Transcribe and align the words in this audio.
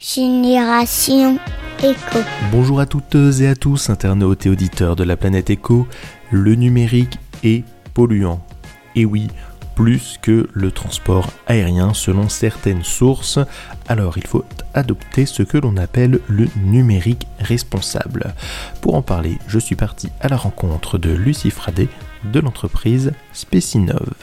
Génération 0.00 1.40
Éco. 1.82 2.20
Bonjour 2.52 2.78
à 2.78 2.86
toutes 2.86 3.16
et 3.40 3.48
à 3.48 3.56
tous, 3.56 3.90
internautes 3.90 4.46
et 4.46 4.48
auditeurs 4.48 4.94
de 4.94 5.02
la 5.02 5.16
planète 5.16 5.50
Éco. 5.50 5.88
Le 6.30 6.54
numérique 6.54 7.18
est 7.42 7.64
polluant. 7.94 8.40
Et 8.94 9.04
oui, 9.04 9.26
plus 9.74 10.16
que 10.22 10.48
le 10.52 10.70
transport 10.70 11.30
aérien 11.48 11.94
selon 11.94 12.28
certaines 12.28 12.84
sources. 12.84 13.40
Alors 13.88 14.18
il 14.18 14.26
faut 14.26 14.44
adopter 14.72 15.26
ce 15.26 15.42
que 15.42 15.58
l'on 15.58 15.76
appelle 15.76 16.20
le 16.28 16.46
numérique 16.64 17.26
responsable. 17.40 18.34
Pour 18.80 18.94
en 18.94 19.02
parler, 19.02 19.38
je 19.48 19.58
suis 19.58 19.74
parti 19.74 20.10
à 20.20 20.28
la 20.28 20.36
rencontre 20.36 20.98
de 20.98 21.10
Lucie 21.10 21.50
Fradet 21.50 21.88
de 22.22 22.38
l'entreprise 22.38 23.12
Spécinov. 23.32 24.14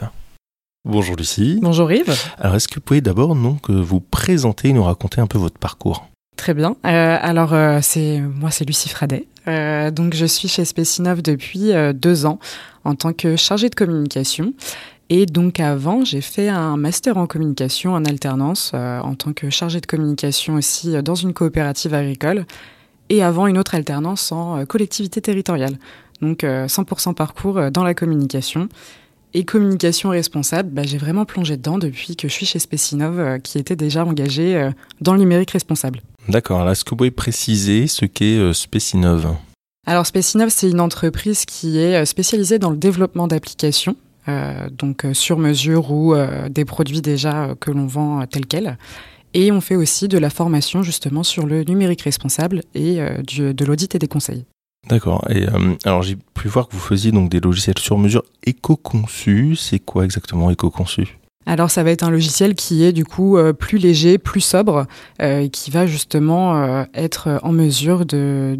Bonjour 0.88 1.16
Lucie. 1.16 1.58
Bonjour 1.60 1.90
Yves. 1.90 2.14
Alors 2.38 2.54
est-ce 2.54 2.68
que 2.68 2.76
vous 2.76 2.80
pouvez 2.80 3.00
d'abord 3.00 3.34
donc 3.34 3.70
vous 3.70 3.98
présenter 3.98 4.68
et 4.68 4.72
nous 4.72 4.84
raconter 4.84 5.20
un 5.20 5.26
peu 5.26 5.36
votre 5.36 5.58
parcours? 5.58 6.06
Très 6.36 6.54
bien. 6.54 6.76
Euh, 6.86 7.18
alors 7.20 7.54
euh, 7.54 7.80
c'est 7.82 8.20
moi 8.20 8.52
c'est 8.52 8.64
Lucie 8.64 8.88
Fradet. 8.88 9.26
Euh, 9.48 9.90
donc 9.90 10.14
je 10.14 10.24
suis 10.24 10.46
chez 10.46 10.64
Spécinov 10.64 11.22
depuis 11.22 11.72
deux 11.92 12.24
ans 12.24 12.38
en 12.84 12.94
tant 12.94 13.12
que 13.12 13.34
chargée 13.34 13.68
de 13.68 13.74
communication. 13.74 14.54
Et 15.08 15.26
donc 15.26 15.58
avant, 15.58 16.04
j'ai 16.04 16.20
fait 16.20 16.48
un 16.48 16.76
master 16.76 17.16
en 17.16 17.26
communication 17.26 17.94
en 17.94 18.04
alternance 18.04 18.72
en 18.72 19.14
tant 19.16 19.32
que 19.32 19.50
chargée 19.50 19.80
de 19.80 19.86
communication 19.86 20.54
aussi 20.54 21.02
dans 21.02 21.16
une 21.16 21.32
coopérative 21.34 21.94
agricole 21.94 22.46
et 23.08 23.24
avant 23.24 23.48
une 23.48 23.58
autre 23.58 23.74
alternance 23.74 24.30
en 24.30 24.64
collectivité 24.66 25.20
territoriale. 25.20 25.78
Donc 26.22 26.44
100% 26.44 27.14
parcours 27.14 27.72
dans 27.72 27.82
la 27.82 27.94
communication. 27.94 28.68
Et 29.38 29.44
communication 29.44 30.08
responsable, 30.08 30.70
bah, 30.70 30.82
j'ai 30.84 30.98
vraiment 30.98 31.26
plongé 31.26 31.56
dedans 31.56 31.78
depuis 31.78 32.16
que 32.16 32.26
je 32.26 32.32
suis 32.32 32.46
chez 32.46 32.58
Spécinov, 32.58 33.38
qui 33.42 33.58
était 33.58 33.76
déjà 33.76 34.04
engagé 34.04 34.70
dans 35.00 35.12
le 35.12 35.18
numérique 35.18 35.50
responsable. 35.50 36.00
D'accord. 36.28 36.68
Est-ce 36.68 36.84
que 36.84 36.90
vous 36.90 36.96
pouvez 36.96 37.10
préciser 37.10 37.86
ce 37.86 38.04
qu'est 38.04 38.38
euh, 38.38 38.52
Spécinov 38.52 39.36
Alors 39.86 40.06
Spécinov, 40.06 40.48
c'est 40.50 40.68
une 40.68 40.80
entreprise 40.80 41.44
qui 41.44 41.78
est 41.78 42.02
euh, 42.02 42.04
spécialisée 42.04 42.58
dans 42.58 42.70
le 42.70 42.76
développement 42.76 43.28
d'applications, 43.28 43.96
euh, 44.28 44.68
donc 44.70 45.06
sur 45.12 45.38
mesure 45.38 45.92
ou 45.92 46.14
des 46.50 46.64
produits 46.64 47.00
déjà 47.00 47.54
que 47.60 47.70
l'on 47.70 47.86
vend 47.86 48.26
tels 48.26 48.46
quels. 48.46 48.76
Et 49.34 49.52
on 49.52 49.60
fait 49.60 49.76
aussi 49.76 50.08
de 50.08 50.18
la 50.18 50.30
formation 50.30 50.82
justement 50.82 51.22
sur 51.22 51.46
le 51.46 51.62
numérique 51.62 52.02
responsable 52.02 52.62
et 52.74 52.96
de 52.96 53.64
l'audit 53.64 53.94
et 53.94 53.98
des 53.98 54.08
conseils. 54.08 54.46
D'accord. 54.88 55.24
Et 55.30 55.46
alors 55.84 56.02
j'ai 56.02 56.16
pu 56.34 56.48
voir 56.48 56.68
que 56.68 56.74
vous 56.74 56.80
faisiez 56.80 57.12
donc 57.12 57.28
des 57.28 57.40
logiciels 57.40 57.78
sur 57.78 57.98
mesure 57.98 58.22
éco-conçus. 58.44 59.56
C'est 59.56 59.80
quoi 59.80 60.04
exactement 60.04 60.50
éco-conçu? 60.50 61.18
Alors 61.46 61.70
ça 61.70 61.84
va 61.84 61.92
être 61.92 62.02
un 62.02 62.10
logiciel 62.10 62.56
qui 62.56 62.84
est 62.84 62.92
du 62.92 63.04
coup 63.04 63.38
euh, 63.38 63.52
plus 63.52 63.78
léger, 63.78 64.18
plus 64.18 64.40
sobre, 64.40 64.86
euh, 65.22 65.48
qui 65.48 65.70
va 65.70 65.86
justement 65.86 66.56
euh, 66.56 66.84
être 66.92 67.38
en 67.44 67.52
mesure 67.52 68.04
de 68.04 68.58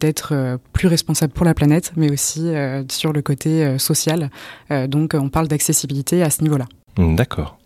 d'être 0.00 0.58
plus 0.72 0.88
responsable 0.88 1.32
pour 1.32 1.46
la 1.46 1.54
planète, 1.54 1.92
mais 1.96 2.10
aussi 2.10 2.52
sur 2.90 3.12
le 3.12 3.22
côté 3.22 3.78
social. 3.78 4.30
donc 4.88 5.14
on 5.14 5.28
parle 5.28 5.46
d'accessibilité 5.46 6.22
à 6.22 6.30
ce 6.30 6.42
niveau-là. 6.42 6.66
D'accord. 6.98 7.58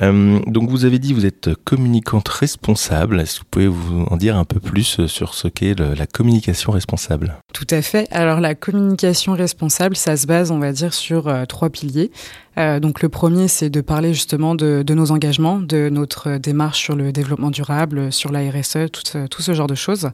Euh, 0.00 0.38
donc 0.46 0.70
vous 0.70 0.84
avez 0.84 0.98
dit 0.98 1.12
vous 1.12 1.26
êtes 1.26 1.50
communicante 1.64 2.28
responsable. 2.28 3.20
Est-ce 3.20 3.34
que 3.34 3.40
vous 3.40 3.46
pouvez 3.50 3.66
vous 3.66 4.04
en 4.10 4.16
dire 4.16 4.36
un 4.36 4.44
peu 4.44 4.60
plus 4.60 5.06
sur 5.06 5.34
ce 5.34 5.48
qu'est 5.48 5.78
la 5.78 6.06
communication 6.06 6.72
responsable? 6.72 7.36
Tout 7.52 7.66
à 7.70 7.82
fait. 7.82 8.06
Alors 8.10 8.40
la 8.40 8.54
communication 8.54 9.32
responsable, 9.32 9.96
ça 9.96 10.16
se 10.16 10.26
base, 10.26 10.50
on 10.50 10.58
va 10.58 10.72
dire, 10.72 10.94
sur 10.94 11.28
euh, 11.28 11.44
trois 11.44 11.70
piliers. 11.70 12.10
Euh, 12.58 12.78
donc 12.80 13.02
le 13.02 13.08
premier, 13.08 13.48
c'est 13.48 13.70
de 13.70 13.80
parler 13.80 14.14
justement 14.14 14.54
de, 14.54 14.84
nos 14.88 15.10
engagements, 15.10 15.60
de 15.60 15.88
notre 15.90 16.36
démarche 16.36 16.80
sur 16.80 16.96
le 16.96 17.12
développement 17.12 17.50
durable, 17.50 18.12
sur 18.12 18.32
la 18.32 18.40
RSE, 18.50 18.90
tout, 18.92 19.42
ce 19.42 19.54
genre 19.54 19.66
de 19.66 19.74
choses. 19.74 20.10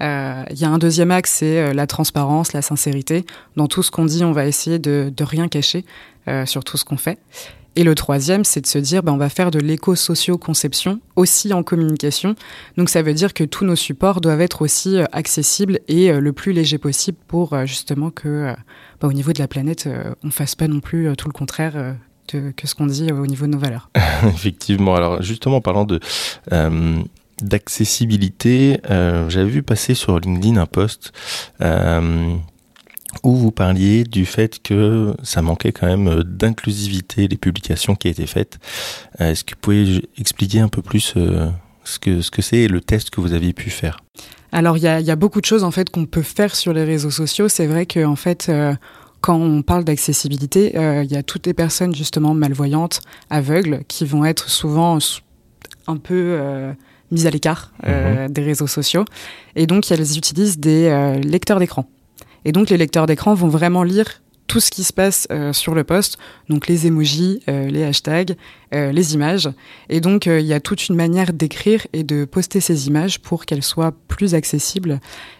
Il 0.00 0.56
y 0.56 0.64
a 0.64 0.70
un 0.70 0.78
deuxième 0.78 1.10
axe, 1.10 1.32
c'est 1.38 1.74
la 1.74 1.88
transparence, 1.88 2.52
la 2.52 2.62
sincérité. 2.62 3.24
Dans 3.56 3.66
tout 3.66 3.82
ce 3.82 3.90
qu'on 3.90 4.04
dit, 4.04 4.22
on 4.24 4.30
va 4.30 4.46
essayer 4.46 4.78
de 4.78 5.24
rien 5.24 5.48
cacher 5.48 5.84
sur 6.44 6.62
tout 6.62 6.76
ce 6.76 6.84
qu'on 6.84 6.96
fait. 6.96 7.18
Et 7.78 7.84
le 7.84 7.94
troisième, 7.94 8.44
c'est 8.44 8.60
de 8.60 8.66
se 8.66 8.78
dire, 8.78 9.04
ben, 9.04 9.12
on 9.12 9.18
va 9.18 9.28
faire 9.28 9.52
de 9.52 9.60
l'éco-socio-conception 9.60 10.98
aussi 11.14 11.52
en 11.52 11.62
communication. 11.62 12.34
Donc 12.76 12.88
ça 12.88 13.02
veut 13.02 13.14
dire 13.14 13.32
que 13.32 13.44
tous 13.44 13.64
nos 13.64 13.76
supports 13.76 14.20
doivent 14.20 14.40
être 14.40 14.62
aussi 14.62 14.96
euh, 14.96 15.04
accessibles 15.12 15.78
et 15.86 16.10
euh, 16.10 16.18
le 16.18 16.32
plus 16.32 16.52
léger 16.52 16.78
possible 16.78 17.18
pour 17.28 17.52
euh, 17.52 17.66
justement 17.66 18.10
que, 18.10 18.52
ben, 19.00 19.06
au 19.06 19.12
niveau 19.12 19.32
de 19.32 19.38
la 19.38 19.46
planète, 19.46 19.88
on 20.24 20.30
fasse 20.32 20.56
pas 20.56 20.66
non 20.66 20.80
plus 20.80 21.14
tout 21.16 21.28
le 21.28 21.32
contraire 21.32 21.94
de, 22.32 22.50
que 22.50 22.66
ce 22.66 22.74
qu'on 22.74 22.86
dit 22.86 23.12
au 23.12 23.26
niveau 23.28 23.46
de 23.46 23.52
nos 23.52 23.58
valeurs. 23.58 23.90
Effectivement. 24.24 24.96
Alors 24.96 25.22
justement, 25.22 25.58
en 25.58 25.60
parlant 25.60 25.84
de 25.84 26.00
d'accessibilité, 27.40 28.80
j'avais 28.88 29.50
vu 29.50 29.62
passer 29.62 29.94
sur 29.94 30.18
LinkedIn 30.18 30.56
un 30.56 30.66
post 30.66 31.12
où 33.22 33.34
vous 33.34 33.50
parliez 33.50 34.04
du 34.04 34.26
fait 34.26 34.62
que 34.62 35.14
ça 35.22 35.42
manquait 35.42 35.72
quand 35.72 35.86
même 35.86 36.08
euh, 36.08 36.22
d'inclusivité 36.22 37.28
les 37.28 37.36
publications 37.36 37.94
qui 37.94 38.08
étaient 38.08 38.26
faites. 38.26 38.58
Euh, 39.20 39.32
est-ce 39.32 39.44
que 39.44 39.54
vous 39.54 39.60
pouvez 39.60 40.08
expliquer 40.18 40.60
un 40.60 40.68
peu 40.68 40.82
plus 40.82 41.14
euh, 41.16 41.48
ce 41.84 41.98
que 41.98 42.20
ce 42.20 42.30
que 42.30 42.42
c'est 42.42 42.58
et 42.58 42.68
le 42.68 42.80
test 42.80 43.10
que 43.10 43.20
vous 43.20 43.32
aviez 43.32 43.52
pu 43.52 43.70
faire? 43.70 43.98
Alors 44.52 44.76
il 44.76 44.82
y 44.82 44.88
a, 44.88 45.00
y 45.00 45.10
a, 45.10 45.16
beaucoup 45.16 45.40
de 45.40 45.46
choses 45.46 45.64
en 45.64 45.70
fait 45.70 45.90
qu'on 45.90 46.06
peut 46.06 46.22
faire 46.22 46.54
sur 46.54 46.72
les 46.72 46.84
réseaux 46.84 47.10
sociaux. 47.10 47.48
C'est 47.48 47.66
vrai 47.66 47.86
que 47.86 48.04
en 48.04 48.16
fait 48.16 48.50
quand 49.20 49.36
on 49.36 49.62
parle 49.62 49.84
d'accessibilité, 49.84 50.72
il 50.74 51.12
y 51.12 51.16
a 51.16 51.22
toutes 51.22 51.46
les 51.46 51.52
personnes 51.52 51.94
justement 51.94 52.32
malvoyantes, 52.32 53.02
aveugles, 53.28 53.82
qui 53.88 54.06
vont 54.06 54.24
être 54.24 54.48
souvent 54.48 54.98
un 55.86 55.96
peu 55.98 56.40
mises 57.10 57.26
à 57.26 57.30
l'écart 57.30 57.72
mhm. 57.86 58.30
des 58.30 58.42
réseaux 58.42 58.68
sociaux. 58.68 59.04
Et 59.54 59.66
donc, 59.66 59.90
elles 59.90 60.16
utilisent 60.16 60.58
des 60.58 61.20
lecteurs 61.22 61.58
d'écran. 61.58 61.84
Et 62.48 62.52
donc 62.52 62.70
les 62.70 62.78
lecteurs 62.78 63.04
d'écran 63.04 63.34
vont 63.34 63.48
vraiment 63.48 63.82
lire 63.82 64.22
tout 64.46 64.58
ce 64.58 64.70
qui 64.70 64.82
se 64.82 64.94
passe 64.94 65.28
euh, 65.30 65.52
sur 65.52 65.74
le 65.74 65.84
poste, 65.84 66.16
donc 66.48 66.66
les 66.66 66.86
emojis, 66.86 67.40
euh, 67.46 67.68
les 67.68 67.84
hashtags, 67.84 68.36
euh, 68.74 68.90
les 68.90 69.12
images. 69.12 69.50
Et 69.90 70.00
donc 70.00 70.24
il 70.24 70.46
y 70.46 70.54
a 70.54 70.58
toute 70.58 70.88
une 70.88 70.96
manière 70.96 71.34
d'écrire 71.34 71.86
et 71.92 72.04
de 72.04 72.24
poster 72.24 72.60
ces 72.60 72.86
images 72.86 73.20
pour 73.20 73.44
qu'elles 73.44 73.62
soient 73.62 73.92
plus 74.08 74.34
accessibles. 74.34 74.98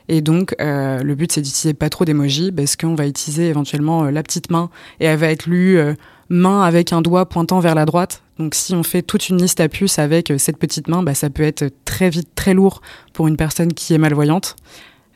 Et 0.08 0.20
donc 0.20 0.54
le 0.58 1.14
but 1.14 1.32
c'est 1.32 1.40
d'utiliser 1.40 1.72
pas 1.72 1.88
trop 1.88 2.04
d'emojis 2.04 2.52
parce 2.52 2.76
qu'on 2.76 2.94
va 2.94 3.06
utiliser 3.06 3.48
éventuellement 3.48 4.04
la 4.04 4.22
petite 4.22 4.50
main 4.50 4.68
et 5.00 5.06
elle 5.06 5.18
va 5.18 5.30
être 5.30 5.46
lue 5.46 5.78
main 6.28 6.60
avec 6.60 6.92
un 6.92 7.00
doigt 7.00 7.26
pointant 7.26 7.60
vers 7.60 7.74
la 7.74 7.86
droite. 7.86 8.22
Donc 8.38 8.54
si 8.54 8.74
on 8.74 8.82
fait 8.82 9.00
toute 9.00 9.30
une 9.30 9.40
liste 9.40 9.60
à 9.60 9.70
puces 9.70 9.98
avec 9.98 10.30
cette 10.36 10.58
petite 10.58 10.88
main, 10.88 11.02
bah, 11.02 11.14
ça 11.14 11.30
peut 11.30 11.42
être 11.42 11.72
très 11.86 12.10
vite 12.10 12.28
très 12.34 12.52
lourd 12.52 12.82
pour 13.14 13.28
une 13.28 13.38
personne 13.38 13.72
qui 13.72 13.94
est 13.94 13.98
malvoyante. 13.98 14.56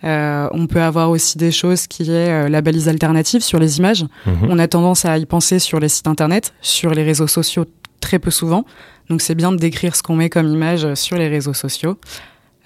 Euh, 0.05 0.49
on 0.53 0.67
peut 0.67 0.83
avoir 0.83 1.11
aussi 1.11 1.39
des 1.39 1.53
choses 1.53 1.87
qui 1.87 2.11
est 2.11 2.29
euh, 2.29 2.49
la 2.49 2.61
balise 2.61 2.89
alternative 2.89 3.43
sur 3.43 3.59
les 3.59 3.79
images. 3.79 4.05
Mhm. 4.27 4.49
On 4.49 4.59
a 4.59 4.67
tendance 4.67 5.05
à 5.05 5.17
y 5.19 5.27
penser 5.27 5.59
sur 5.59 5.79
les 5.79 5.89
sites 5.89 6.09
internet, 6.09 6.55
sur 6.61 6.91
les 6.91 7.05
réseaux 7.05 7.29
sociaux 7.29 7.67
très 8.01 8.19
peu 8.19 8.31
souvent. 8.31 8.65
Donc 9.09 9.21
c'est 9.21 9.35
bien 9.35 9.53
de 9.53 9.57
décrire 9.57 9.95
ce 9.95 10.03
qu'on 10.03 10.17
met 10.17 10.29
comme 10.29 10.49
image 10.49 10.95
sur 10.95 11.17
les 11.17 11.29
réseaux 11.29 11.55
sociaux. 11.55 11.99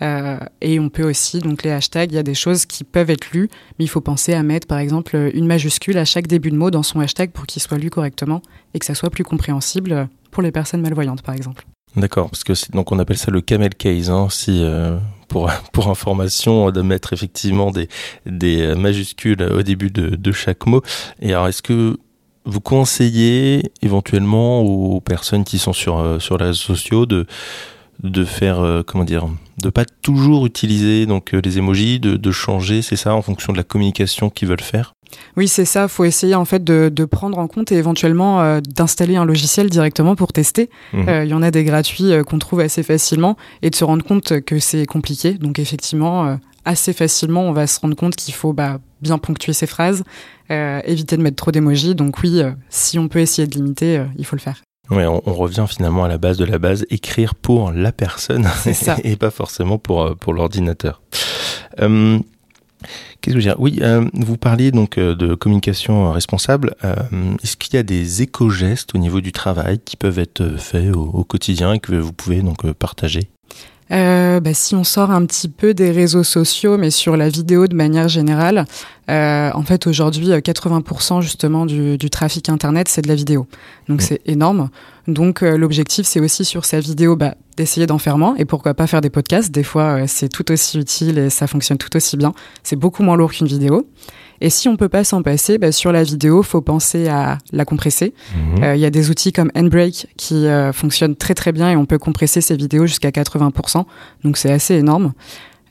Euh, 0.03 0.39
et 0.61 0.79
on 0.79 0.89
peut 0.89 1.09
aussi, 1.09 1.41
donc 1.41 1.63
les 1.63 1.71
hashtags, 1.71 2.13
il 2.13 2.15
y 2.15 2.19
a 2.19 2.23
des 2.23 2.35
choses 2.35 2.67
qui 2.67 2.85
peuvent 2.85 3.09
être 3.11 3.31
lues, 3.33 3.49
mais 3.79 3.85
il 3.87 3.89
faut 3.89 4.03
penser 4.03 4.35
à 4.35 4.43
mettre 4.43 4.67
par 4.67 4.79
exemple 4.79 5.31
une 5.33 5.47
majuscule 5.47 5.97
à 5.97 6.05
chaque 6.05 6.27
début 6.27 6.51
de 6.51 6.57
mot 6.57 6.71
dans 6.71 6.83
son 6.83 7.01
hashtag 7.01 7.31
pour 7.31 7.47
qu'il 7.47 7.63
soit 7.63 7.79
lu 7.79 7.89
correctement 7.89 8.43
et 8.75 8.79
que 8.79 8.85
ça 8.85 8.95
soit 8.95 9.11
plus 9.11 9.25
compréhensible 9.25 10.09
pour 10.31 10.43
les 10.43 10.53
personnes 10.53 10.83
malvoyantes 10.83 11.23
par 11.23 11.35
exemple. 11.35 11.65
D'accord, 11.97 12.29
parce 12.29 12.45
que 12.45 12.53
donc 12.73 12.93
on 12.93 12.99
appelle 12.99 13.17
ça 13.17 13.31
le 13.31 13.41
camel 13.41 13.75
case, 13.75 14.11
hein, 14.11 14.29
si 14.31 14.63
pour, 15.29 15.51
pour 15.73 15.89
information 15.89 16.71
de 16.71 16.83
mettre 16.83 17.13
effectivement 17.13 17.71
des, 17.71 17.89
des 18.27 18.75
majuscules 18.75 19.43
au 19.43 19.63
début 19.63 19.91
de, 19.91 20.17
de 20.17 20.33
chaque 20.33 20.67
mot. 20.67 20.83
Et 21.21 21.33
alors, 21.33 21.49
est-ce 21.49 21.63
que 21.63 21.97
vous 22.47 22.61
conseillez 22.61 23.73
éventuellement 23.83 24.61
aux 24.61 25.01
personnes 25.01 25.45
qui 25.45 25.59
sont 25.59 25.73
sur, 25.73 25.99
euh, 25.99 26.19
sur 26.21 26.39
les 26.39 26.53
sociaux 26.55 27.05
de, 27.05 27.27
de 28.03 28.25
faire, 28.25 28.61
euh, 28.61 28.83
comment 28.83 29.05
dire, 29.05 29.27
de 29.59 29.71
pas 29.71 29.85
toujours 29.85 30.47
utiliser 30.47 31.07
donc 31.07 31.35
euh, 31.35 31.41
les 31.43 31.59
emojis, 31.59 31.99
de, 31.99 32.17
de 32.17 32.31
changer, 32.31 32.83
c'est 32.83 32.97
ça, 32.97 33.15
en 33.15 33.23
fonction 33.23 33.53
de 33.53 33.59
la 33.59 33.65
communication 33.65 34.31
qu'ils 34.31 34.49
veulent 34.49 34.61
faire? 34.61 34.93
Oui, 35.37 35.49
c'est 35.49 35.65
ça. 35.65 35.85
Il 35.85 35.89
faut 35.89 36.05
essayer 36.05 36.35
en 36.35 36.45
fait 36.45 36.63
de, 36.63 36.91
de, 36.93 37.05
prendre 37.05 37.39
en 37.39 37.47
compte 37.47 37.73
et 37.73 37.77
éventuellement 37.77 38.43
euh, 38.43 38.61
d'installer 38.61 39.17
un 39.17 39.25
logiciel 39.25 39.71
directement 39.71 40.17
pour 40.17 40.33
tester. 40.33 40.69
Euh, 40.95 41.25
il 41.25 41.31
y 41.31 41.35
en 41.35 41.43
a 41.43 41.51
des 41.51 41.65
gratuits 41.65 42.13
qu'on 42.27 42.39
trouve 42.39 42.61
assez 42.61 42.83
facilement 42.83 43.37
et 43.63 43.71
de 43.71 43.75
se 43.75 43.85
rendre 43.85 44.05
compte 44.05 44.41
que 44.41 44.59
c'est 44.59 44.85
compliqué. 44.85 45.35
Donc 45.35 45.59
effectivement, 45.59 46.39
assez 46.65 46.93
facilement, 46.93 47.43
on 47.43 47.53
va 47.53 47.67
se 47.67 47.79
rendre 47.81 47.95
compte 47.95 48.17
qu'il 48.17 48.35
faut 48.35 48.53
bah, 48.53 48.79
bien 49.01 49.19
ponctuer 49.19 49.53
ses 49.53 49.67
phrases, 49.67 50.03
éviter 50.51 51.17
de 51.17 51.23
mettre 51.23 51.37
trop 51.37 51.53
d'émojis. 51.53 51.95
Donc 51.95 52.19
oui, 52.23 52.43
si 52.69 52.99
on 52.99 53.09
peut 53.09 53.21
essayer 53.21 53.47
de 53.47 53.55
limiter, 53.55 54.03
il 54.19 54.27
faut 54.27 54.37
le 54.37 54.41
faire. 54.41 54.66
Oui, 54.91 55.05
on, 55.05 55.21
revient 55.35 55.67
finalement 55.69 56.05
à 56.05 56.09
la 56.09 56.19
base 56.19 56.37
de 56.37 56.45
la 56.45 56.59
base, 56.59 56.87
écrire 56.91 57.35
pour 57.35 57.73
la 57.73 57.93
personne 57.93 58.49
et 59.05 59.17
pas 59.17 59.31
forcément 59.31 59.79
pour, 59.79 60.17
pour 60.17 60.33
l'ordinateur. 60.33 61.03
Qu'est-ce 63.21 63.35
que 63.35 63.41
je 63.41 63.49
veux 63.49 63.55
dire? 63.55 63.61
Oui, 63.61 63.79
euh, 63.83 64.09
vous 64.13 64.37
parliez 64.37 64.71
donc 64.71 64.99
euh, 64.99 65.15
de 65.15 65.35
communication 65.35 66.13
responsable. 66.13 66.77
Euh, 66.85 66.95
est-ce 67.43 67.57
qu'il 67.57 67.75
y 67.75 67.77
a 67.77 67.83
des 67.83 68.23
éco-gestes 68.23 68.95
au 68.95 68.99
niveau 68.99 69.21
du 69.21 69.33
travail 69.33 69.81
qui 69.85 69.97
peuvent 69.97 70.19
être 70.19 70.59
faits 70.59 70.95
au, 70.95 71.25
quotidien 71.25 71.73
et 71.73 71.81
que 71.81 71.95
vous 71.95 72.13
pouvez 72.13 72.43
donc 72.43 72.71
partager? 72.73 73.29
Euh, 73.93 74.41
bah, 74.41 74.55
si 74.55 74.75
on 74.75 74.85
sort 74.85 75.11
un 75.11 75.25
petit 75.27 75.49
peu 75.49 75.75
des 75.75 75.91
réseaux 75.91 76.25
sociaux, 76.25 76.77
mais 76.77 76.91
sur 76.91 77.17
la 77.17 77.29
vidéo 77.29 77.67
de 77.67 77.75
manière 77.75 78.09
générale, 78.09 78.65
euh, 79.09 79.51
en 79.55 79.63
fait 79.63 79.87
aujourd'hui 79.87 80.29
80% 80.31 81.21
justement 81.21 81.65
du, 81.65 81.97
du, 81.97 82.11
trafic 82.11 82.49
internet 82.49 82.89
c'est 82.89 83.03
de 83.03 83.09
la 83.09 83.15
vidéo, 83.15 83.47
donc 83.89 84.03
c'est 84.03 84.21
énorme. 84.27 84.69
Donc 85.07 85.43
euh, 85.43 85.57
l'objectif 85.57 86.07
c'est 86.07 86.19
aussi 86.19 86.45
sur 86.45 86.65
sa 86.65 86.81
vidéo 86.81 87.15
bah, 87.15 87.37
d'essayer 87.57 87.87
d'en 87.87 87.99
faire 87.99 88.19
moins 88.19 88.35
et 88.37 88.45
pourquoi 88.45 88.75
pas 88.75 88.89
faire 88.89 89.01
des 89.01 89.11
podcasts. 89.11 89.53
Des 89.53 89.63
fois 89.63 90.01
euh, 90.01 90.05
c'est 90.09 90.29
tout 90.29 90.51
aussi 90.51 90.79
utile 90.79 91.19
et 91.19 91.31
ça 91.31 91.47
fonctionne 91.47 91.79
tout 91.79 91.95
aussi 91.97 92.17
bien. 92.17 92.33
C'est 92.65 92.77
beaucoup 92.77 93.05
moins 93.05 93.17
lourd 93.17 93.31
qu'une 93.31 93.47
vidéo. 93.47 93.87
Et 94.41 94.51
si 94.51 94.69
on 94.69 94.77
peut 94.77 94.89
pas 94.89 95.05
s'en 95.05 95.23
passer, 95.23 95.59
bah, 95.59 95.73
sur 95.73 95.93
la 95.93 96.03
vidéo, 96.03 96.43
faut 96.43 96.61
penser 96.61 97.09
à 97.09 97.39
la 97.53 97.65
compresser. 97.65 98.15
Mhm. 98.35 98.65
Euh, 98.65 98.77
il 98.77 98.81
y 98.81 98.85
a 98.85 98.91
des 98.91 99.11
outils 99.11 99.33
comme 99.33 99.51
Endbreak 99.57 100.09
qui 100.17 100.47
euh, 100.47 100.73
fonctionnent 100.73 101.17
très 101.17 101.35
très 101.35 101.53
bien 101.53 101.71
et 101.71 101.77
on 101.77 101.87
peut 101.87 101.99
compresser 101.99 102.41
ces 102.41 102.57
vidéos 102.57 102.87
jusqu'à 102.87 103.11
80%. 103.11 103.85
Donc 104.25 104.37
c'est 104.37 104.53
assez 104.53 104.75
énorme. 104.75 105.13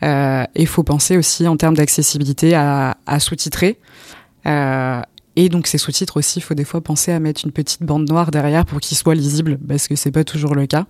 Euh, 0.03 0.43
et 0.55 0.65
faut 0.65 0.83
penser 0.83 1.17
aussi 1.17 1.47
en 1.47 1.57
termes 1.57 1.75
d'accessibilité 1.75 2.53
à, 2.53 2.97
à 3.05 3.19
sous-titrer. 3.19 3.79
Euh, 4.45 5.01
et 5.35 5.49
donc 5.49 5.67
ces 5.67 5.77
sous-titres 5.77 6.17
aussi, 6.17 6.39
il 6.39 6.41
faut 6.41 6.53
des 6.53 6.63
fois 6.63 6.81
penser 6.81 7.11
à 7.11 7.19
mettre 7.19 7.41
une 7.45 7.51
petite 7.51 7.83
bande 7.83 8.07
noire 8.07 8.31
derrière 8.31 8.65
pour 8.65 8.79
qu'ils 8.79 8.97
soient 8.97 9.15
lisibles, 9.15 9.57
parce 9.67 9.87
que 9.87 9.95
c'est 9.95 10.11
pas 10.11 10.23
toujours 10.23 10.55
le 10.55 10.65
cas. 10.65 10.85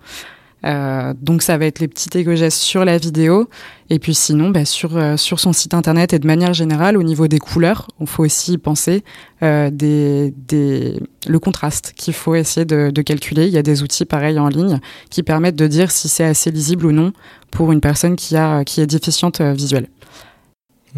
Euh, 0.63 1.13
donc 1.21 1.41
ça 1.41 1.57
va 1.57 1.65
être 1.65 1.79
les 1.79 1.87
petits 1.87 2.09
éco-gestes 2.17 2.57
sur 2.57 2.85
la 2.85 2.97
vidéo 2.97 3.47
et 3.91 3.99
puis 3.99 4.15
sinon 4.15 4.49
bah, 4.49 4.65
sur 4.65 4.97
euh, 4.97 5.15
sur 5.15 5.39
son 5.39 5.53
site 5.53 5.75
internet 5.75 6.13
et 6.13 6.17
de 6.17 6.25
manière 6.25 6.53
générale 6.53 6.97
au 6.97 7.03
niveau 7.03 7.27
des 7.27 7.37
couleurs, 7.37 7.87
il 7.99 8.07
faut 8.07 8.23
aussi 8.23 8.57
penser 8.57 9.03
euh, 9.43 9.69
des, 9.69 10.33
des 10.47 10.99
le 11.27 11.39
contraste 11.39 11.93
qu'il 11.95 12.15
faut 12.15 12.33
essayer 12.33 12.65
de, 12.65 12.89
de, 12.89 13.01
calculer. 13.03 13.45
Il 13.45 13.53
y 13.53 13.57
a 13.57 13.63
des 13.63 13.83
outils 13.83 14.05
pareils 14.05 14.39
en 14.39 14.47
ligne 14.47 14.79
qui 15.11 15.21
permettent 15.21 15.55
de 15.55 15.67
dire 15.67 15.91
si 15.91 16.07
c'est 16.07 16.23
assez 16.23 16.49
lisible 16.49 16.87
ou 16.87 16.91
non 16.91 17.13
pour 17.51 17.71
une 17.71 17.81
personne 17.81 18.15
qui 18.15 18.35
a 18.35 18.63
qui 18.63 18.81
est 18.81 18.87
déficiente 18.87 19.41
visuelle. 19.41 19.87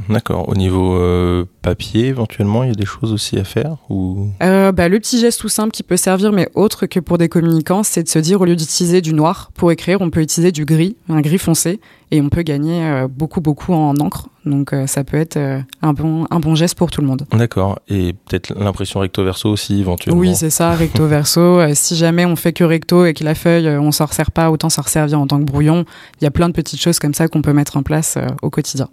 D'accord. 0.09 0.47
Au 0.49 0.55
niveau 0.55 0.95
euh, 0.95 1.45
papier, 1.61 2.07
éventuellement, 2.07 2.63
il 2.63 2.69
y 2.69 2.71
a 2.71 2.75
des 2.75 2.85
choses 2.85 3.11
aussi 3.11 3.37
à 3.37 3.43
faire 3.43 3.77
ou? 3.89 4.29
Euh, 4.43 4.71
bah, 4.71 4.89
Le 4.89 4.99
petit 4.99 5.19
geste 5.19 5.41
tout 5.41 5.49
simple 5.49 5.71
qui 5.71 5.83
peut 5.83 5.97
servir, 5.97 6.31
mais 6.31 6.49
autre 6.55 6.85
que 6.85 6.99
pour 6.99 7.17
des 7.17 7.29
communicants, 7.29 7.83
c'est 7.83 8.03
de 8.03 8.09
se 8.09 8.19
dire, 8.19 8.41
au 8.41 8.45
lieu 8.45 8.55
d'utiliser 8.55 9.01
du 9.01 9.13
noir 9.13 9.51
pour 9.55 9.71
écrire, 9.71 10.01
on 10.01 10.09
peut 10.09 10.21
utiliser 10.21 10.51
du 10.51 10.65
gris, 10.65 10.95
un 11.09 11.21
gris 11.21 11.37
foncé, 11.39 11.79
et 12.11 12.21
on 12.21 12.29
peut 12.29 12.43
gagner 12.43 12.83
euh, 12.83 13.07
beaucoup, 13.07 13.41
beaucoup 13.41 13.73
en 13.73 13.95
encre. 13.97 14.29
Donc 14.45 14.73
ça 14.85 15.03
peut 15.03 15.17
être 15.17 15.37
un, 15.81 15.91
bon, 15.91 16.25
un 16.31 16.39
bon 16.39 16.55
geste 16.55 16.75
pour 16.77 16.89
tout 16.89 17.01
le 17.01 17.07
monde. 17.07 17.25
D'accord. 17.33 17.79
Et 17.89 18.13
peut-être 18.13 18.53
l'impression 18.57 19.01
recto-verso 19.01 19.49
aussi, 19.49 19.81
éventuellement 19.81 20.21
Oui, 20.21 20.35
c'est 20.35 20.49
ça, 20.49 20.71
recto-verso. 20.71 21.59
si 21.73 21.97
jamais 21.97 22.23
on 22.23 22.37
fait 22.37 22.53
que 22.53 22.63
recto 22.63 23.03
et 23.03 23.13
que 23.13 23.25
la 23.25 23.35
feuille, 23.35 23.67
on 23.67 23.91
s'en 23.91 24.05
resserre 24.05 24.31
pas, 24.31 24.49
autant 24.49 24.69
s'en 24.69 24.83
resservir 24.83 25.19
en 25.19 25.27
tant 25.27 25.37
que 25.39 25.43
brouillon. 25.43 25.83
Il 26.21 26.23
y 26.23 26.27
a 26.27 26.31
plein 26.31 26.47
de 26.47 26.53
petites 26.53 26.79
choses 26.79 26.99
comme 26.99 27.13
ça 27.13 27.27
qu'on 27.27 27.41
peut 27.41 27.51
mettre 27.51 27.75
en 27.75 27.83
place 27.83 28.17
au 28.41 28.49
quotidien. 28.49 28.87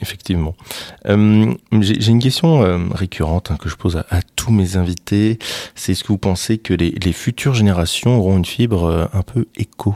Effectivement. 0.00 0.54
Euh, 1.06 1.52
J'ai 1.80 2.10
une 2.10 2.20
question 2.20 2.62
euh, 2.62 2.78
récurrente 2.92 3.50
hein, 3.50 3.56
que 3.56 3.68
je 3.68 3.76
pose 3.76 3.96
à, 3.96 4.20
tous 4.36 4.52
mes 4.52 4.76
invités. 4.76 5.38
C'est 5.74 5.92
est-ce 5.92 6.02
que 6.02 6.08
vous 6.08 6.18
pensez 6.18 6.58
que 6.58 6.74
les, 6.74 7.12
futures 7.12 7.54
générations 7.54 8.18
auront 8.18 8.36
une 8.36 8.44
fibre 8.44 8.84
euh, 8.84 9.04
un 9.12 9.22
peu 9.22 9.46
éco? 9.56 9.94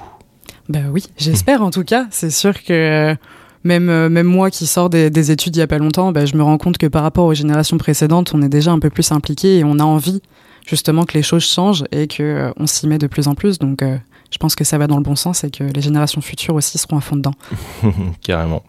Ben 0.68 0.90
oui, 0.92 1.06
j'espère 1.16 1.62
en 1.62 1.70
tout 1.70 1.84
cas. 1.84 2.06
C'est 2.10 2.30
sûr 2.30 2.62
que 2.62 3.16
même, 3.64 4.08
même 4.08 4.26
moi 4.26 4.50
qui 4.50 4.66
sors 4.66 4.90
des, 4.90 5.10
des, 5.10 5.30
études 5.30 5.56
il 5.56 5.58
y 5.58 5.62
a 5.62 5.66
pas 5.66 5.78
longtemps, 5.78 6.12
ben, 6.12 6.26
je 6.26 6.36
me 6.36 6.42
rends 6.42 6.58
compte 6.58 6.78
que 6.78 6.86
par 6.86 7.02
rapport 7.02 7.24
aux 7.24 7.34
générations 7.34 7.78
précédentes, 7.78 8.32
on 8.34 8.42
est 8.42 8.48
déjà 8.48 8.70
un 8.70 8.78
peu 8.78 8.90
plus 8.90 9.10
impliqué 9.12 9.58
et 9.58 9.64
on 9.64 9.78
a 9.78 9.84
envie 9.84 10.20
justement 10.66 11.04
que 11.04 11.14
les 11.14 11.22
choses 11.22 11.44
changent 11.44 11.84
et 11.90 12.06
que 12.06 12.52
on 12.58 12.66
s'y 12.66 12.86
met 12.86 12.98
de 12.98 13.06
plus 13.06 13.28
en 13.28 13.34
plus. 13.34 13.58
Donc 13.58 13.82
je 14.30 14.38
pense 14.38 14.54
que 14.54 14.64
ça 14.64 14.78
va 14.78 14.86
dans 14.86 14.96
le 14.96 15.02
bon 15.02 15.16
sens 15.16 15.44
et 15.44 15.50
que 15.50 15.64
les 15.64 15.80
générations 15.80 16.20
futures 16.20 16.54
aussi 16.54 16.78
seront 16.78 16.98
à 16.98 17.00
fond 17.00 17.16
dedans. 17.16 17.34
Carrément. 18.22 18.62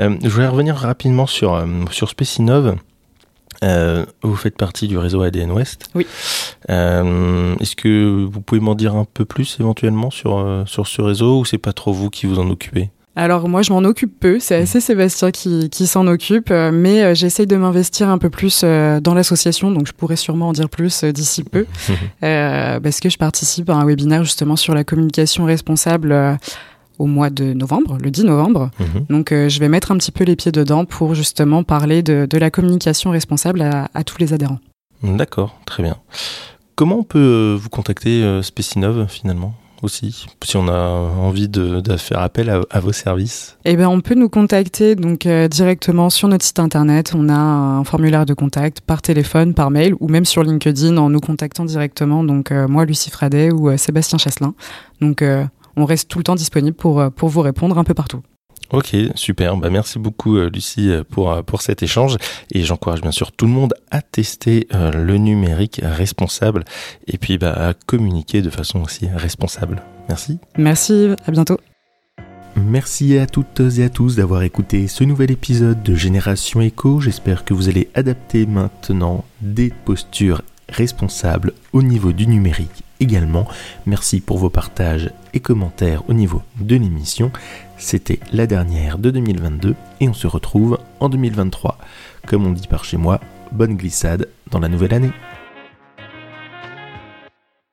Euh, 0.00 0.16
je 0.22 0.28
voulais 0.28 0.48
revenir 0.48 0.76
rapidement 0.76 1.26
sur, 1.26 1.54
euh, 1.54 1.66
sur 1.90 2.08
Spécinov. 2.08 2.76
Euh, 3.62 4.04
vous 4.22 4.34
faites 4.34 4.56
partie 4.56 4.88
du 4.88 4.98
réseau 4.98 5.22
ADN 5.22 5.52
Ouest. 5.52 5.88
Oui. 5.94 6.06
Euh, 6.70 7.54
Est-ce 7.60 7.76
que 7.76 8.24
vous 8.24 8.40
pouvez 8.40 8.60
m'en 8.60 8.74
dire 8.74 8.96
un 8.96 9.04
peu 9.04 9.24
plus 9.24 9.58
éventuellement 9.60 10.10
sur, 10.10 10.64
sur 10.66 10.86
ce 10.88 11.00
réseau 11.02 11.40
ou 11.40 11.44
c'est 11.44 11.58
pas 11.58 11.72
trop 11.72 11.92
vous 11.92 12.10
qui 12.10 12.26
vous 12.26 12.38
en 12.38 12.50
occupez? 12.50 12.90
Alors 13.14 13.48
moi 13.48 13.60
je 13.62 13.72
m'en 13.72 13.80
occupe 13.80 14.18
peu, 14.18 14.40
c'est 14.40 14.56
assez 14.56 14.80
Sébastien 14.80 15.30
qui, 15.30 15.68
qui 15.68 15.86
s'en 15.86 16.06
occupe, 16.06 16.50
euh, 16.50 16.70
mais 16.72 17.02
euh, 17.02 17.14
j'essaye 17.14 17.46
de 17.46 17.56
m'investir 17.56 18.08
un 18.08 18.16
peu 18.16 18.30
plus 18.30 18.62
euh, 18.64 19.00
dans 19.00 19.12
l'association, 19.12 19.70
donc 19.70 19.86
je 19.86 19.92
pourrais 19.92 20.16
sûrement 20.16 20.48
en 20.48 20.52
dire 20.52 20.70
plus 20.70 21.04
d'ici 21.04 21.44
peu, 21.44 21.66
parce 22.20 23.00
que 23.00 23.10
je 23.10 23.18
participe 23.18 23.68
à 23.68 23.74
un 23.74 23.84
webinaire 23.84 24.24
justement 24.24 24.56
sur 24.56 24.74
la 24.74 24.84
communication 24.84 25.44
responsable 25.44 26.38
au 26.98 27.06
mois 27.06 27.30
de 27.30 27.52
novembre, 27.52 27.98
le 28.02 28.10
10 28.10 28.24
novembre. 28.24 28.70
Mmh. 28.78 28.84
Donc 29.10 29.30
je 29.30 29.58
vais 29.58 29.68
mettre 29.68 29.92
un 29.92 29.98
petit 29.98 30.12
peu 30.12 30.24
les 30.24 30.36
pieds 30.36 30.52
dedans 30.52 30.84
pour 30.84 31.14
justement 31.14 31.64
parler 31.64 32.02
de, 32.02 32.26
de 32.28 32.38
la 32.38 32.50
communication 32.50 33.10
responsable 33.10 33.60
à, 33.62 33.88
à 33.92 34.04
tous 34.04 34.18
les 34.18 34.32
adhérents. 34.32 34.60
D'accord, 35.02 35.58
très 35.66 35.82
bien. 35.82 35.96
Comment 36.76 37.00
on 37.00 37.04
peut 37.04 37.56
vous 37.60 37.68
contacter 37.68 38.40
Spécinov 38.42 39.06
finalement? 39.08 39.54
Aussi, 39.82 40.26
si 40.42 40.56
on 40.56 40.68
a 40.68 40.78
envie 40.78 41.48
de, 41.48 41.82
faire 41.96 42.20
appel 42.20 42.50
à, 42.70 42.80
vos 42.80 42.92
services 42.92 43.56
Eh 43.64 43.76
ben, 43.76 43.88
on 43.88 44.00
peut 44.00 44.14
nous 44.14 44.28
contacter 44.28 44.94
donc 44.94 45.26
euh, 45.26 45.48
directement 45.48 46.10
sur 46.10 46.28
notre 46.28 46.44
site 46.44 46.58
internet. 46.58 47.12
On 47.14 47.28
a 47.28 47.34
un 47.34 47.84
formulaire 47.84 48.24
de 48.24 48.34
contact 48.34 48.80
par 48.80 49.02
téléphone, 49.02 49.54
par 49.54 49.70
mail 49.70 49.94
ou 50.00 50.08
même 50.08 50.24
sur 50.24 50.42
LinkedIn 50.42 50.96
en 50.96 51.10
nous 51.10 51.20
contactant 51.20 51.64
directement. 51.64 52.24
Donc 52.24 52.52
euh, 52.52 52.68
moi, 52.68 52.84
Lucie 52.84 53.10
Fradet 53.10 53.52
ou 53.52 53.68
euh, 53.68 53.76
Sébastien 53.76 54.18
Chasselin. 54.18 54.54
Donc 55.00 55.24
on 55.76 55.84
reste 55.84 56.08
tout 56.08 56.18
le 56.18 56.24
temps 56.24 56.36
disponible 56.36 56.76
pour 56.76 57.02
pour 57.16 57.28
vous 57.28 57.40
répondre 57.40 57.76
un 57.76 57.84
peu 57.84 57.94
partout. 57.94 58.22
Ok, 58.72 58.96
super. 59.14 59.56
Bah, 59.58 59.68
merci 59.68 59.98
beaucoup, 59.98 60.36
euh, 60.36 60.48
Lucie, 60.48 60.90
euh, 60.90 61.04
pour, 61.08 61.30
euh, 61.30 61.42
pour 61.42 61.60
cet 61.60 61.82
échange. 61.82 62.16
Et 62.50 62.62
j'encourage 62.62 63.02
bien 63.02 63.10
sûr 63.10 63.30
tout 63.30 63.44
le 63.44 63.52
monde 63.52 63.74
à 63.90 64.00
tester 64.00 64.66
le 64.72 65.16
numérique 65.18 65.80
responsable 65.82 66.64
et 67.06 67.18
puis 67.18 67.38
bah, 67.38 67.52
à 67.52 67.74
communiquer 67.74 68.40
de 68.42 68.50
façon 68.50 68.80
aussi 68.80 69.08
responsable. 69.14 69.82
Merci. 70.08 70.38
Merci, 70.56 71.08
à 71.26 71.30
bientôt. 71.30 71.58
Merci 72.56 73.18
à 73.18 73.26
toutes 73.26 73.60
et 73.78 73.84
à 73.84 73.88
tous 73.88 74.16
d'avoir 74.16 74.42
écouté 74.42 74.88
ce 74.88 75.04
nouvel 75.04 75.30
épisode 75.30 75.82
de 75.82 75.94
Génération 75.94 76.60
Echo. 76.60 77.00
J'espère 77.00 77.44
que 77.44 77.54
vous 77.54 77.68
allez 77.68 77.88
adapter 77.94 78.46
maintenant 78.46 79.24
des 79.40 79.72
postures 79.84 80.42
responsables 80.68 81.52
au 81.72 81.82
niveau 81.82 82.12
du 82.12 82.26
numérique 82.26 82.84
également. 83.00 83.46
Merci 83.86 84.20
pour 84.20 84.38
vos 84.38 84.50
partages 84.50 85.10
et 85.34 85.40
commentaires 85.40 86.08
au 86.08 86.12
niveau 86.12 86.42
de 86.60 86.76
l'émission. 86.76 87.32
C'était 87.76 88.20
la 88.32 88.46
dernière 88.46 88.98
de 88.98 89.10
2022 89.10 89.74
et 90.00 90.08
on 90.08 90.14
se 90.14 90.26
retrouve 90.26 90.78
en 91.00 91.08
2023. 91.08 91.78
Comme 92.26 92.46
on 92.46 92.52
dit 92.52 92.68
par 92.68 92.84
chez 92.84 92.96
moi, 92.96 93.20
bonne 93.50 93.76
glissade 93.76 94.28
dans 94.50 94.60
la 94.60 94.68
nouvelle 94.68 94.94
année. 94.94 95.12